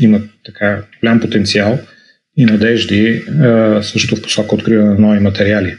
имат 0.01 0.23
така 0.45 0.83
голям 1.01 1.21
потенциал 1.21 1.79
и 2.37 2.45
надежди 2.45 3.23
също 3.83 4.17
в 4.17 4.23
посока 4.23 4.55
откриване 4.55 4.89
на 4.89 4.99
нови 4.99 5.19
материали. 5.21 5.77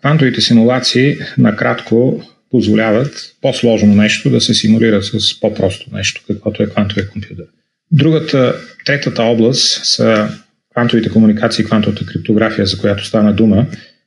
Квантовите 0.00 0.40
симулации 0.40 1.16
накратко 1.38 2.22
позволяват 2.50 3.34
по-сложно 3.40 3.94
нещо 3.94 4.30
да 4.30 4.40
се 4.40 4.54
симулира 4.54 5.02
с 5.02 5.40
по-просто 5.40 5.90
нещо, 5.92 6.22
каквото 6.26 6.62
е 6.62 6.66
квантовия 6.66 7.08
компютър. 7.08 7.44
Другата, 7.90 8.54
третата 8.84 9.22
област 9.22 9.84
са 9.84 10.28
квантовите 10.74 11.10
комуникации 11.10 11.62
и 11.62 11.66
квантовата 11.66 12.06
криптография, 12.06 12.66
за 12.66 12.78
която 12.78 13.04
стана 13.04 13.32
дума. 13.32 13.66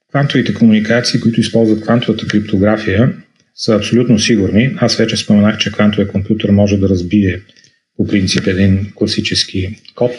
Квантовите 0.10 0.54
комуникации, 0.54 1.20
които 1.20 1.40
използват 1.40 1.82
квантовата 1.82 2.28
криптография, 2.28 3.14
са 3.56 3.76
абсолютно 3.76 4.20
сигурни. 4.20 4.76
Аз 4.78 4.96
вече 4.96 5.18
споменах, 5.18 5.58
че 5.58 5.72
квантовия 5.72 6.08
компютър 6.08 6.50
може 6.50 6.78
да 6.78 6.90
разбие 6.90 7.42
по 7.98 8.08
принцип 8.08 8.48
един 8.48 8.92
класически 8.96 9.82
код. 9.96 10.12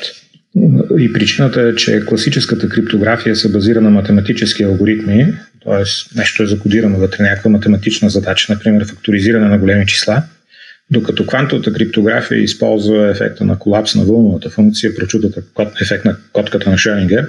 И 0.99 1.12
причината 1.12 1.62
е, 1.62 1.75
че 1.75 2.00
класическата 2.07 2.69
криптография 2.69 3.37
се 3.37 3.52
базира 3.52 3.81
на 3.81 3.90
математически 3.90 4.62
алгоритми, 4.62 5.26
т.е. 5.64 6.19
нещо 6.19 6.43
е 6.43 6.47
закодирано 6.47 6.99
вътре 6.99 7.23
някаква 7.23 7.50
математична 7.50 8.11
задача, 8.11 8.52
например 8.52 8.87
факторизиране 8.87 9.49
на 9.49 9.59
големи 9.59 9.87
числа– 9.87 10.23
докато 10.90 11.26
квантовата 11.26 11.73
криптография 11.73 12.42
използва 12.42 13.11
ефекта 13.11 13.45
на 13.45 13.59
колапс 13.59 13.95
на 13.95 14.04
вълновата 14.04 14.50
функция, 14.50 14.95
прочутата 14.95 15.42
ефект 15.83 16.04
на 16.04 16.16
котката 16.33 16.71
на 16.71 16.78
Шренингер. 16.78 17.26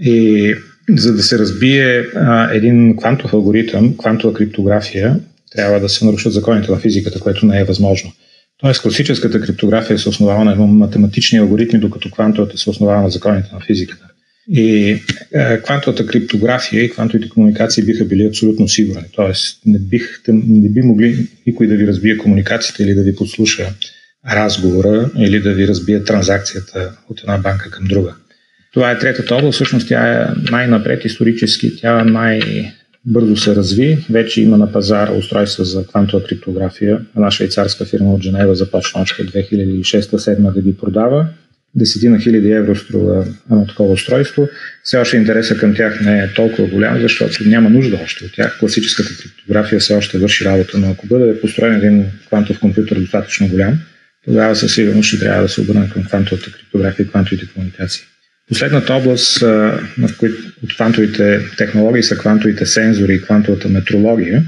И 0.00 0.54
за 0.88 1.14
да 1.14 1.22
се 1.22 1.38
разбие 1.38 2.04
а, 2.14 2.54
един 2.54 2.96
квантов 2.96 3.34
алгоритъм, 3.34 3.96
квантова 3.96 4.34
криптография, 4.34 5.20
трябва 5.52 5.80
да 5.80 5.88
се 5.88 6.04
нарушат 6.04 6.32
законите 6.32 6.72
на 6.72 6.78
физиката, 6.78 7.20
което 7.20 7.46
не 7.46 7.60
е 7.60 7.64
възможно. 7.64 8.12
Тоест, 8.58 8.82
класическата 8.82 9.40
криптография 9.40 9.98
се 9.98 10.08
основава 10.08 10.44
на 10.44 10.56
математични 10.56 11.38
алгоритми, 11.38 11.78
докато 11.78 12.10
квантовата 12.10 12.58
се 12.58 12.70
основава 12.70 13.02
на 13.02 13.10
законите 13.10 13.48
на 13.52 13.60
физиката. 13.60 14.09
И 14.52 14.98
е, 15.34 15.58
квантовата 15.62 16.06
криптография 16.06 16.84
и 16.84 16.90
квантовите 16.90 17.28
комуникации 17.28 17.84
биха 17.84 18.04
били 18.04 18.26
абсолютно 18.26 18.68
сигурни. 18.68 19.04
Тоест, 19.12 19.60
не, 19.66 19.78
бих, 19.78 20.22
не 20.28 20.68
би 20.68 20.82
могли 20.82 21.28
никой 21.46 21.66
да 21.66 21.76
ви 21.76 21.86
разбие 21.86 22.16
комуникацията 22.16 22.82
или 22.82 22.94
да 22.94 23.02
ви 23.02 23.16
подслуша 23.16 23.74
разговора 24.32 25.10
или 25.18 25.40
да 25.40 25.54
ви 25.54 25.68
разбие 25.68 26.04
транзакцията 26.04 26.96
от 27.08 27.20
една 27.20 27.38
банка 27.38 27.70
към 27.70 27.84
друга. 27.84 28.14
Това 28.72 28.90
е 28.90 28.98
третата 28.98 29.34
област. 29.34 29.54
Всъщност 29.54 29.88
тя 29.88 30.12
е 30.12 30.26
най-напред 30.50 31.04
исторически. 31.04 31.76
Тя 31.76 32.04
най-бързо 32.04 33.36
се 33.36 33.56
разви. 33.56 34.04
Вече 34.10 34.42
има 34.42 34.56
на 34.56 34.72
пазара 34.72 35.12
устройства 35.12 35.64
за 35.64 35.86
квантова 35.86 36.24
криптография. 36.24 37.00
Една 37.16 37.30
швейцарска 37.30 37.84
фирма 37.84 38.14
от 38.14 38.22
Женева 38.22 38.54
започна 38.54 39.00
още 39.00 39.26
2006-2007 39.26 40.52
да 40.54 40.62
ги 40.62 40.76
продава 40.76 41.26
десетина 41.74 42.20
хиляди 42.20 42.50
евро 42.50 42.76
струва 42.76 43.26
едно 43.50 43.66
такова 43.66 43.92
устройство. 43.92 44.48
Все 44.84 44.98
още 44.98 45.16
интереса 45.16 45.56
към 45.56 45.74
тях 45.74 46.00
не 46.00 46.18
е 46.18 46.32
толкова 46.34 46.68
голям, 46.68 47.00
защото 47.00 47.48
няма 47.48 47.70
нужда 47.70 48.00
още 48.04 48.24
от 48.24 48.34
тях. 48.34 48.58
Класическата 48.58 49.10
криптография 49.22 49.80
все 49.80 49.94
още 49.94 50.18
върши 50.18 50.44
работа, 50.44 50.78
но 50.78 50.90
ако 50.90 51.06
бъде 51.06 51.40
построен 51.40 51.74
един 51.74 52.04
квантов 52.26 52.58
компютър 52.58 53.00
достатъчно 53.00 53.48
голям, 53.48 53.78
тогава 54.24 54.56
със 54.56 54.74
сигурност 54.74 55.08
ще 55.08 55.18
трябва 55.18 55.42
да 55.42 55.48
се 55.48 55.60
обърне 55.60 55.90
към 55.90 56.04
квантовата 56.04 56.52
криптография 56.52 57.04
и 57.04 57.08
квантовите 57.08 57.46
комуникации. 57.54 58.02
Последната 58.48 58.94
област 58.94 59.42
от 60.62 60.74
квантовите 60.76 61.40
технологии 61.56 62.02
са 62.02 62.18
квантовите 62.18 62.66
сензори 62.66 63.14
и 63.14 63.22
квантовата 63.22 63.68
метрология. 63.68 64.44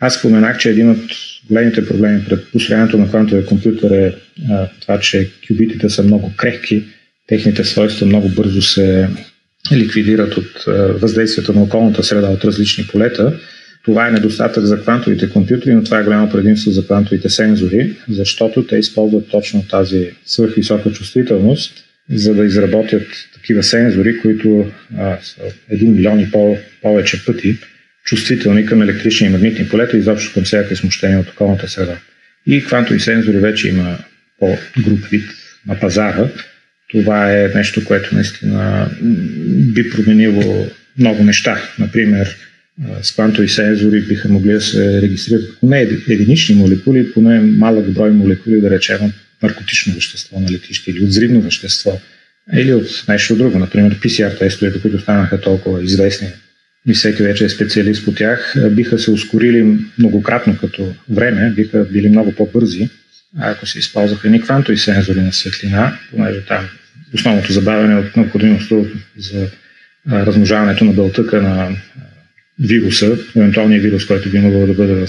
Аз 0.00 0.14
споменах, 0.14 0.58
че 0.58 0.70
един 0.70 0.90
от 0.90 1.10
големите 1.48 1.86
проблеми 1.86 2.24
пред 2.28 2.52
построението 2.52 2.98
на 2.98 3.08
квантовия 3.08 3.46
компютър 3.46 3.90
е 3.90 4.14
а, 4.50 4.68
това, 4.80 5.00
че 5.00 5.30
кюбитите 5.48 5.88
са 5.88 6.02
много 6.02 6.32
крехки, 6.36 6.84
техните 7.26 7.64
свойства 7.64 8.06
много 8.06 8.28
бързо 8.28 8.62
се 8.62 9.08
ликвидират 9.72 10.36
от 10.36 10.64
а, 10.66 10.72
въздействието 10.72 11.52
на 11.52 11.62
околната 11.62 12.02
среда 12.02 12.28
от 12.28 12.44
различни 12.44 12.86
полета. 12.86 13.38
Това 13.84 14.08
е 14.08 14.10
недостатък 14.10 14.64
за 14.64 14.80
квантовите 14.80 15.30
компютри, 15.30 15.74
но 15.74 15.84
това 15.84 15.98
е 15.98 16.04
голямо 16.04 16.30
предимство 16.30 16.70
за 16.70 16.84
квантовите 16.84 17.30
сензори, 17.30 17.96
защото 18.08 18.66
те 18.66 18.76
използват 18.76 19.28
точно 19.30 19.64
тази 19.70 20.10
свърхвисока 20.26 20.92
чувствителност, 20.92 21.72
за 22.10 22.34
да 22.34 22.44
изработят 22.44 23.06
такива 23.34 23.62
сензори, 23.62 24.18
които 24.18 24.66
а, 24.98 25.18
са 25.22 25.40
1 25.72 25.88
милион 25.88 26.20
и 26.20 26.30
по- 26.30 26.56
повече 26.82 27.24
пъти 27.24 27.58
чувствителни 28.06 28.66
към 28.66 28.82
електрични 28.82 29.26
и 29.26 29.30
магнитни 29.30 29.68
полета, 29.68 29.96
изобщо 29.96 30.34
към 30.34 30.44
всяка 30.44 30.76
смущение 30.76 31.18
от 31.18 31.28
околната 31.28 31.68
среда. 31.68 31.96
И 32.46 32.64
квантови 32.64 33.00
сензори 33.00 33.38
вече 33.38 33.68
има 33.68 33.98
по-груп 34.38 35.06
вид 35.10 35.30
на 35.66 35.80
пазара. 35.80 36.28
Това 36.90 37.32
е 37.32 37.48
нещо, 37.54 37.84
което 37.84 38.14
наистина 38.14 38.90
би 39.74 39.90
променило 39.90 40.66
много 40.98 41.24
неща. 41.24 41.62
Например, 41.78 42.36
с 43.02 43.12
квантови 43.12 43.48
сензори 43.48 44.00
биха 44.00 44.28
могли 44.28 44.52
да 44.52 44.60
се 44.60 45.02
регистрират 45.02 45.60
поне 45.60 45.80
единични 46.08 46.54
молекули, 46.54 47.12
поне 47.12 47.40
малък 47.40 47.92
брой 47.92 48.10
молекули, 48.10 48.60
да 48.60 48.70
речем, 48.70 48.98
от 49.00 49.12
наркотично 49.42 49.94
вещество 49.94 50.40
на 50.40 50.52
летище 50.52 50.90
или 50.90 51.02
от 51.02 51.08
взривно 51.08 51.40
вещество 51.40 52.00
или 52.56 52.72
от 52.72 53.04
нещо 53.08 53.36
друго. 53.36 53.58
Например, 53.58 54.00
PCR 54.00 54.38
тестовете, 54.38 54.80
които 54.80 54.98
станаха 54.98 55.40
толкова 55.40 55.84
известни 55.84 56.28
и 56.86 56.94
всеки 56.94 57.22
вече 57.22 57.44
е 57.44 57.48
специалист 57.48 58.04
по 58.04 58.12
тях, 58.12 58.54
биха 58.70 58.98
се 58.98 59.10
ускорили 59.10 59.78
многократно 59.98 60.58
като 60.60 60.94
време, 61.10 61.52
биха 61.56 61.86
били 61.92 62.08
много 62.08 62.32
по-бързи, 62.32 62.88
ако 63.38 63.66
се 63.66 63.78
използваха 63.78 64.30
ни 64.30 64.40
квантови 64.40 64.78
сензори 64.78 65.20
на 65.20 65.32
светлина, 65.32 65.98
понеже 66.10 66.40
там 66.40 66.68
основното 67.14 67.52
забавяне 67.52 67.94
е 67.94 67.96
от 67.96 68.16
необходимостта 68.16 68.76
за 69.18 69.48
размножаването 70.10 70.84
на 70.84 70.92
белтъка 70.92 71.42
на 71.42 71.76
вируса, 72.60 73.18
евентуалния 73.36 73.80
вирус, 73.80 74.06
който 74.06 74.30
би 74.30 74.38
могъл 74.38 74.66
да 74.66 74.74
бъде 74.74 74.94
в 74.94 75.08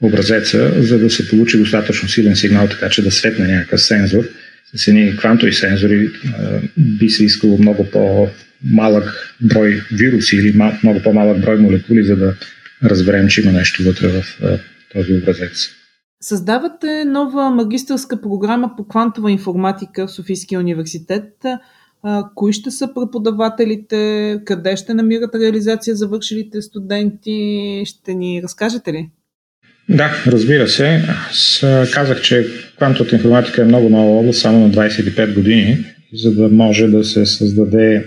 образеца, 0.00 0.82
за 0.82 0.98
да 0.98 1.10
се 1.10 1.28
получи 1.28 1.58
достатъчно 1.58 2.08
силен 2.08 2.36
сигнал, 2.36 2.68
така 2.68 2.88
че 2.88 3.02
да 3.02 3.10
светне 3.10 3.46
някакъв 3.46 3.82
сензор. 3.82 4.24
С 4.74 4.88
едни 4.88 5.16
квантови 5.16 5.52
сензори 5.52 6.10
би 6.76 7.10
се 7.10 7.24
искало 7.24 7.58
много 7.58 7.90
по 7.90 8.28
малък 8.72 9.36
брой 9.40 9.82
вируси 9.92 10.36
или 10.36 10.56
мал, 10.56 10.72
много 10.82 11.02
по-малък 11.02 11.40
брой 11.40 11.56
молекули, 11.56 12.04
за 12.04 12.16
да 12.16 12.34
разберем, 12.84 13.28
че 13.28 13.42
има 13.42 13.52
нещо 13.52 13.82
вътре 13.82 14.08
в 14.08 14.24
този 14.92 15.14
образец. 15.14 15.68
Създавате 16.20 17.04
нова 17.04 17.50
магистърска 17.50 18.20
програма 18.20 18.70
по 18.76 18.84
квантова 18.84 19.30
информатика 19.30 20.06
в 20.06 20.10
Софийския 20.10 20.60
университет. 20.60 21.32
кои 22.34 22.52
ще 22.52 22.70
са 22.70 22.88
преподавателите, 22.94 24.40
къде 24.44 24.76
ще 24.76 24.94
намират 24.94 25.34
реализация 25.34 25.96
завършилите 25.96 26.62
студенти, 26.62 27.82
ще 27.86 28.14
ни 28.14 28.40
разкажете 28.42 28.92
ли? 28.92 29.10
Да, 29.88 30.10
разбира 30.26 30.68
се. 30.68 31.02
Аз 31.30 31.64
казах, 31.92 32.22
че 32.22 32.46
квантовата 32.76 33.16
информатика 33.16 33.62
е 33.62 33.64
много 33.64 33.88
нова 33.88 34.18
област, 34.18 34.40
само 34.40 34.58
на 34.60 34.70
25 34.74 35.34
години, 35.34 35.84
за 36.14 36.34
да 36.34 36.48
може 36.48 36.86
да 36.86 37.04
се 37.04 37.26
създаде 37.26 38.04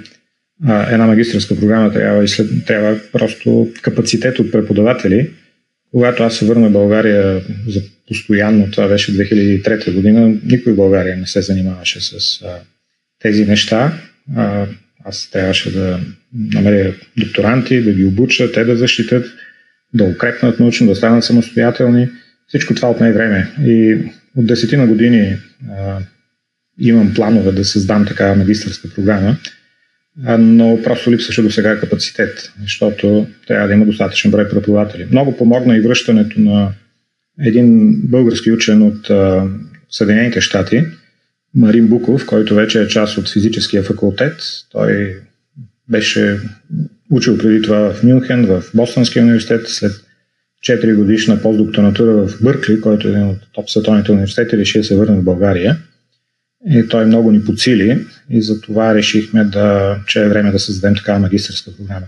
една 0.67 1.07
магистрска 1.07 1.55
програма, 1.55 1.93
трябва, 1.93 2.27
след, 2.27 2.65
трябва 2.65 2.99
просто 3.11 3.71
капацитет 3.81 4.39
от 4.39 4.51
преподаватели. 4.51 5.29
Когато 5.91 6.23
аз 6.23 6.35
се 6.35 6.45
върна 6.45 6.69
в 6.69 6.71
България 6.71 7.41
за 7.67 7.81
постоянно, 8.07 8.71
това 8.71 8.87
беше 8.87 9.17
2003 9.17 9.93
година, 9.93 10.35
никой 10.43 10.73
в 10.73 10.75
България 10.75 11.17
не 11.17 11.27
се 11.27 11.41
занимаваше 11.41 12.01
с 12.01 12.41
а, 12.41 12.59
тези 13.19 13.45
неща. 13.45 13.93
А, 14.35 14.65
аз 15.05 15.29
трябваше 15.31 15.71
да 15.71 15.99
намеря 16.33 16.93
докторанти, 17.17 17.81
да 17.81 17.91
ги 17.93 18.05
обуча, 18.05 18.51
те 18.51 18.63
да 18.63 18.77
защитят, 18.77 19.25
да 19.93 20.03
укрепнат 20.03 20.59
научно, 20.59 20.87
да 20.87 20.95
станат 20.95 21.23
самостоятелни. 21.23 22.09
Всичко 22.47 22.75
това 22.75 22.89
отне 22.89 23.11
време. 23.11 23.47
И 23.65 23.97
от 24.35 24.47
десетина 24.47 24.87
години 24.87 25.37
а, 25.71 25.99
имам 26.79 27.13
планове 27.13 27.51
да 27.51 27.65
създам 27.65 28.05
такава 28.05 28.35
магистърска 28.35 28.89
програма, 28.89 29.37
но 30.39 30.79
просто 30.83 31.11
липсваше 31.11 31.41
до 31.41 31.51
сега 31.51 31.79
капацитет, 31.79 32.51
защото 32.61 33.27
трябва 33.47 33.67
да 33.67 33.73
има 33.73 33.85
достатъчен 33.85 34.31
брой 34.31 34.49
преподаватели. 34.49 35.07
Много 35.11 35.37
помогна 35.37 35.77
и 35.77 35.81
връщането 35.81 36.39
на 36.39 36.71
един 37.39 37.93
български 38.03 38.51
учен 38.51 38.81
от 38.81 39.11
Съединените 39.89 40.41
щати, 40.41 40.83
Марин 41.55 41.87
Буков, 41.87 42.25
който 42.25 42.55
вече 42.55 42.81
е 42.81 42.87
част 42.87 43.17
от 43.17 43.29
физическия 43.29 43.83
факултет. 43.83 44.41
Той 44.71 45.15
беше 45.89 46.39
учил 47.11 47.37
преди 47.37 47.61
това 47.61 47.93
в 47.93 48.03
Мюнхен, 48.03 48.45
в 48.45 48.63
Бостонския 48.73 49.23
университет, 49.23 49.67
след 49.67 49.91
4 50.67 50.95
годишна 50.95 51.41
постдокторатура 51.41 52.11
в 52.11 52.43
Бъркли, 52.43 52.81
който 52.81 53.07
е 53.07 53.11
един 53.11 53.27
от 53.27 53.37
топ 53.53 53.69
световните 53.69 54.11
университети, 54.11 54.57
реши 54.57 54.77
да 54.77 54.83
се 54.83 54.95
върне 54.95 55.17
в 55.17 55.23
България. 55.23 55.77
И 56.67 56.87
той 56.87 57.05
много 57.05 57.31
ни 57.31 57.43
подсили 57.45 58.05
и 58.29 58.41
за 58.41 58.61
това 58.61 58.95
решихме 58.95 59.43
да, 59.43 59.97
че 60.07 60.23
е 60.23 60.29
време 60.29 60.51
да 60.51 60.59
създадем 60.59 60.95
такава 60.95 61.19
магистърска 61.19 61.71
програма. 61.77 62.05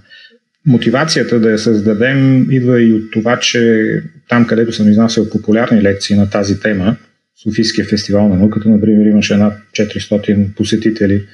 Мотивацията 0.65 1.39
да 1.39 1.51
я 1.51 1.59
създадем 1.59 2.51
идва 2.51 2.81
и 2.81 2.93
от 2.93 3.11
това, 3.11 3.39
че 3.39 4.03
там, 4.29 4.47
където 4.47 4.71
съм 4.71 4.89
изнасял 4.89 5.29
популярни 5.29 5.81
лекции 5.81 6.15
на 6.15 6.29
тази 6.29 6.59
тема, 6.59 6.97
Софийския 7.43 7.85
фестивал 7.85 8.29
на 8.29 8.35
науката, 8.35 8.69
например, 8.69 9.05
имаше 9.05 9.37
над 9.37 9.53
400 9.73 10.55
посетители. 10.55 11.25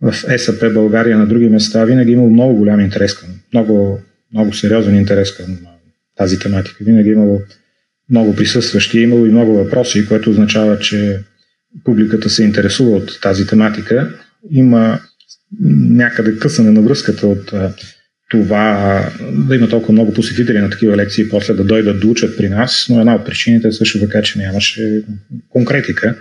В 0.00 0.14
САП 0.38 0.72
България 0.74 1.18
на 1.18 1.26
други 1.26 1.48
места 1.48 1.84
винаги 1.84 2.12
имало 2.12 2.30
много 2.30 2.56
голям 2.56 2.80
интерес 2.80 3.14
към, 3.14 3.28
много, 3.52 4.00
много 4.32 4.52
сериозен 4.52 4.94
интерес 4.94 5.36
към 5.36 5.58
тази 6.16 6.38
тематика. 6.38 6.84
Винаги 6.84 7.10
имало 7.10 7.42
много 8.10 8.36
присъстващи, 8.36 9.00
имало 9.00 9.26
и 9.26 9.30
много 9.30 9.54
въпроси, 9.54 10.06
което 10.08 10.30
означава, 10.30 10.78
че 10.78 11.20
публиката 11.84 12.30
се 12.30 12.44
интересува 12.44 12.90
от 12.90 13.20
тази 13.22 13.46
тематика. 13.46 14.10
Има 14.50 15.00
някъде 15.90 16.38
късане 16.38 16.70
на 16.70 16.82
връзката 16.82 17.26
от 17.26 17.52
това 18.30 19.00
да 19.32 19.56
има 19.56 19.68
толкова 19.68 19.92
много 19.92 20.14
посетители 20.14 20.58
на 20.58 20.70
такива 20.70 20.96
лекции 20.96 21.28
после 21.28 21.54
да 21.54 21.64
дойдат 21.64 22.00
да 22.00 22.06
учат 22.06 22.36
при 22.36 22.48
нас, 22.48 22.86
но 22.90 23.00
една 23.00 23.14
от 23.14 23.26
причините 23.26 23.68
е 23.68 23.72
също 23.72 24.00
така, 24.00 24.22
че 24.22 24.38
нямаше 24.38 25.02
конкретика. 25.48 26.16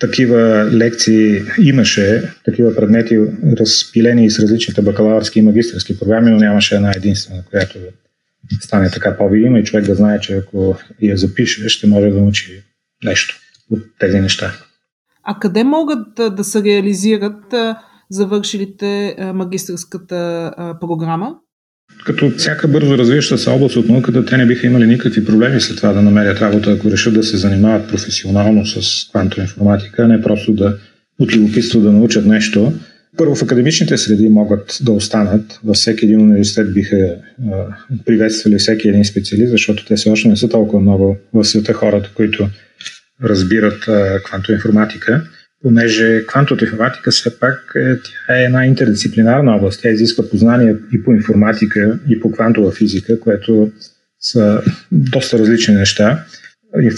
Такива 0.00 0.70
лекции 0.72 1.42
имаше, 1.58 2.22
такива 2.44 2.76
предмети 2.76 3.18
разпилени 3.58 4.30
с 4.30 4.38
различните 4.38 4.82
бакалавърски 4.82 5.38
и 5.38 5.42
магистрски 5.42 5.98
програми, 5.98 6.30
но 6.30 6.36
нямаше 6.36 6.74
една 6.74 6.92
единствена, 6.96 7.42
която 7.50 7.78
стане 8.60 8.90
така 8.90 9.16
по-видима 9.16 9.58
и 9.58 9.64
човек 9.64 9.84
да 9.84 9.94
знае, 9.94 10.20
че 10.20 10.34
ако 10.34 10.78
я 11.02 11.16
запише, 11.16 11.68
ще 11.68 11.86
може 11.86 12.08
да 12.08 12.14
научи 12.14 12.62
нещо 13.04 13.34
от 13.70 13.82
тези 13.98 14.20
неща. 14.20 14.52
А 15.26 15.38
къде 15.40 15.64
могат 15.64 16.34
да 16.36 16.44
се 16.44 16.62
реализират 16.62 17.54
завършилите 18.10 19.16
магистрската 19.34 20.50
програма? 20.80 21.34
Като 22.06 22.30
всяка 22.30 22.68
бързо 22.68 22.98
развиваща 22.98 23.38
се 23.38 23.50
област 23.50 23.76
от 23.76 23.88
науката, 23.88 24.24
те 24.24 24.36
не 24.36 24.46
биха 24.46 24.66
имали 24.66 24.86
никакви 24.86 25.24
проблеми 25.24 25.60
след 25.60 25.76
това 25.76 25.92
да 25.92 26.02
намерят 26.02 26.40
работа, 26.40 26.70
ако 26.70 26.90
решат 26.90 27.14
да 27.14 27.22
се 27.22 27.36
занимават 27.36 27.88
професионално 27.88 28.66
с 28.66 29.08
квантова 29.10 29.42
информатика, 29.42 30.02
а 30.02 30.08
не 30.08 30.22
просто 30.22 30.52
да 30.52 30.76
от 31.18 31.36
любопитство 31.36 31.80
да 31.80 31.92
научат 31.92 32.26
нещо. 32.26 32.72
Първо 33.16 33.34
в 33.34 33.42
академичните 33.42 33.98
среди 33.98 34.28
могат 34.28 34.78
да 34.82 34.92
останат. 34.92 35.60
Във 35.64 35.76
всеки 35.76 36.04
един 36.04 36.20
университет 36.20 36.74
биха 36.74 36.96
а, 36.96 37.16
приветствали 38.04 38.58
всеки 38.58 38.88
един 38.88 39.04
специалист, 39.04 39.50
защото 39.50 39.84
те 39.84 39.96
все 39.96 40.10
още 40.10 40.28
не 40.28 40.36
са 40.36 40.48
толкова 40.48 40.80
много 40.80 41.16
в 41.32 41.44
света 41.44 41.72
хората, 41.72 42.10
които 42.14 42.48
разбират 43.22 43.84
квантова 44.24 44.54
информатика 44.54 45.24
понеже 45.64 46.26
квантовата 46.26 46.64
информатика 46.64 47.10
все 47.10 47.38
пак 47.38 47.72
е, 47.76 47.96
тя 47.96 48.40
е 48.40 48.44
една 48.44 48.66
интердисциплинарна 48.66 49.56
област. 49.56 49.80
Тя 49.82 49.90
изисква 49.90 50.28
познания 50.30 50.76
и 50.92 51.04
по 51.04 51.12
информатика, 51.12 51.98
и 52.08 52.20
по 52.20 52.32
квантова 52.32 52.72
физика, 52.72 53.20
което 53.20 53.72
са 54.20 54.62
доста 54.92 55.38
различни 55.38 55.74
неща. 55.74 56.24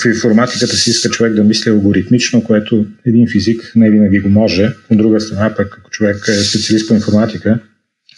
В 0.00 0.06
информатиката 0.06 0.76
се 0.76 0.90
иска 0.90 1.10
човек 1.10 1.32
да 1.32 1.44
мисли 1.44 1.70
алгоритмично, 1.70 2.44
което 2.44 2.86
един 3.06 3.28
физик 3.28 3.72
не 3.76 3.90
винаги 3.90 4.20
го 4.20 4.28
може. 4.28 4.72
От 4.90 4.98
друга 4.98 5.20
страна, 5.20 5.54
пък 5.54 5.76
ако 5.78 5.90
човек 5.90 6.16
е 6.28 6.32
специалист 6.32 6.88
по 6.88 6.94
информатика, 6.94 7.58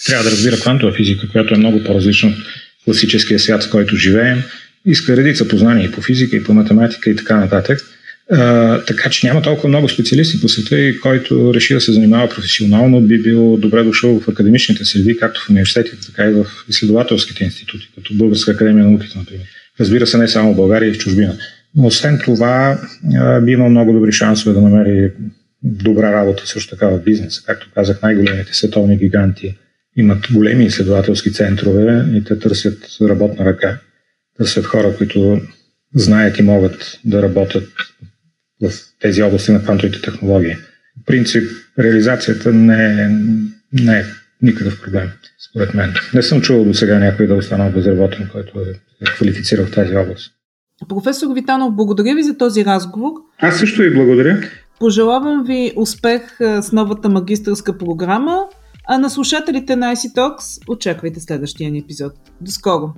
трябва 0.07 0.25
да 0.25 0.31
разбира 0.31 0.57
квантова 0.57 0.93
физика, 0.93 1.29
която 1.29 1.55
е 1.55 1.59
много 1.59 1.85
по-различна 1.85 2.29
от 2.29 2.37
класическия 2.85 3.39
свят, 3.39 3.65
в 3.65 3.71
който 3.71 3.97
живеем. 3.97 4.43
Иска 4.89 5.17
редица 5.17 5.49
познания 5.49 5.89
и 5.89 5.91
по 5.91 6.03
физика, 6.03 6.37
и 6.37 6.45
по 6.45 6.55
математика 6.55 7.11
и 7.11 7.17
така 7.17 7.37
нататък. 7.37 7.81
А, 8.31 8.81
така 8.85 9.11
че 9.11 9.27
няма 9.27 9.43
толкова 9.43 9.69
много 9.69 9.89
специалисти 9.89 10.41
по 10.41 10.49
света 10.49 10.81
и 10.81 11.01
който 11.01 11.55
реши 11.55 11.75
да 11.75 11.81
се 11.81 11.93
занимава 11.93 12.29
професионално, 12.29 13.01
би 13.01 13.23
бил 13.23 13.57
добре 13.57 13.83
дошъл 13.83 14.21
в 14.21 14.29
академичните 14.29 14.85
среди, 14.85 15.17
както 15.17 15.41
в 15.41 15.51
университетите, 15.51 16.07
така 16.07 16.31
и 16.31 16.33
в 16.33 16.47
изследователските 16.69 17.45
институти, 17.45 17.91
като 17.95 18.15
Българска 18.15 18.51
академия 18.51 18.85
на 18.85 18.91
науките, 18.91 19.19
например. 19.19 19.45
Разбира 19.81 20.07
се, 20.07 20.19
не 20.19 20.29
само 20.29 20.53
в 20.53 20.57
България 20.57 20.89
и 20.89 20.93
в 20.93 20.99
чужбина. 20.99 21.37
Но 21.77 21.87
освен 21.87 22.21
това, 22.25 22.81
а, 23.15 23.41
би 23.41 23.53
имал 23.53 23.71
много 23.71 23.93
добри 23.93 24.13
шансове 24.13 24.55
да 24.55 24.61
намери 24.61 25.13
добра 25.63 26.13
работа 26.13 26.47
също 26.47 26.71
така 26.71 26.89
в 26.89 27.03
бизнеса. 27.05 27.43
Както 27.47 27.71
казах, 27.75 28.03
най-големите 28.03 28.55
световни 28.55 28.97
гиганти 28.97 29.55
имат 29.97 30.29
големи 30.33 30.65
изследователски 30.65 31.33
центрове 31.33 32.05
и 32.15 32.25
те 32.25 32.39
търсят 32.39 32.79
работна 33.01 33.45
ръка. 33.45 33.79
Търсят 34.39 34.65
хора, 34.65 34.97
които 34.97 35.41
знаят 35.95 36.39
и 36.39 36.43
могат 36.43 37.01
да 37.05 37.23
работят 37.23 37.69
в 38.63 38.73
тези 39.01 39.23
области 39.23 39.53
на 39.53 39.63
квантовите 39.63 40.03
технологии. 40.03 40.55
В 41.03 41.07
принцип, 41.07 41.51
реализацията 41.79 42.53
не 42.53 43.03
е, 43.03 43.09
не 43.73 43.99
е 43.99 44.05
никакъв 44.43 44.83
проблем, 44.83 45.11
според 45.51 45.75
мен. 45.75 45.95
Не 46.15 46.23
съм 46.23 46.41
чувал 46.41 46.65
до 46.65 46.75
сега 46.75 46.99
някой 46.99 47.27
да 47.27 47.35
остана 47.35 47.71
безработен, 47.71 48.29
който 48.33 48.61
е, 48.61 48.71
е 49.03 49.05
квалифицирал 49.05 49.67
в 49.67 49.71
тази 49.71 49.97
област. 49.97 50.33
Професор 50.89 51.35
Витанов, 51.35 51.75
благодаря 51.75 52.15
ви 52.15 52.23
за 52.23 52.37
този 52.37 52.65
разговор. 52.65 53.13
Аз 53.39 53.59
също 53.59 53.83
ви 53.83 53.95
благодаря. 53.95 54.41
Пожелавам 54.81 55.45
ви 55.45 55.73
успех 55.77 56.37
с 56.41 56.73
новата 56.73 57.09
магистърска 57.09 57.79
програма, 57.79 58.39
а 58.89 58.99
на 58.99 59.11
слушателите 59.11 59.77
на 59.77 59.95
IC 59.95 60.17
Talks 60.17 60.69
очаквайте 60.69 61.21
следващия 61.21 61.71
ни 61.71 61.79
епизод. 61.79 62.13
До 62.41 62.51
скоро! 62.51 62.95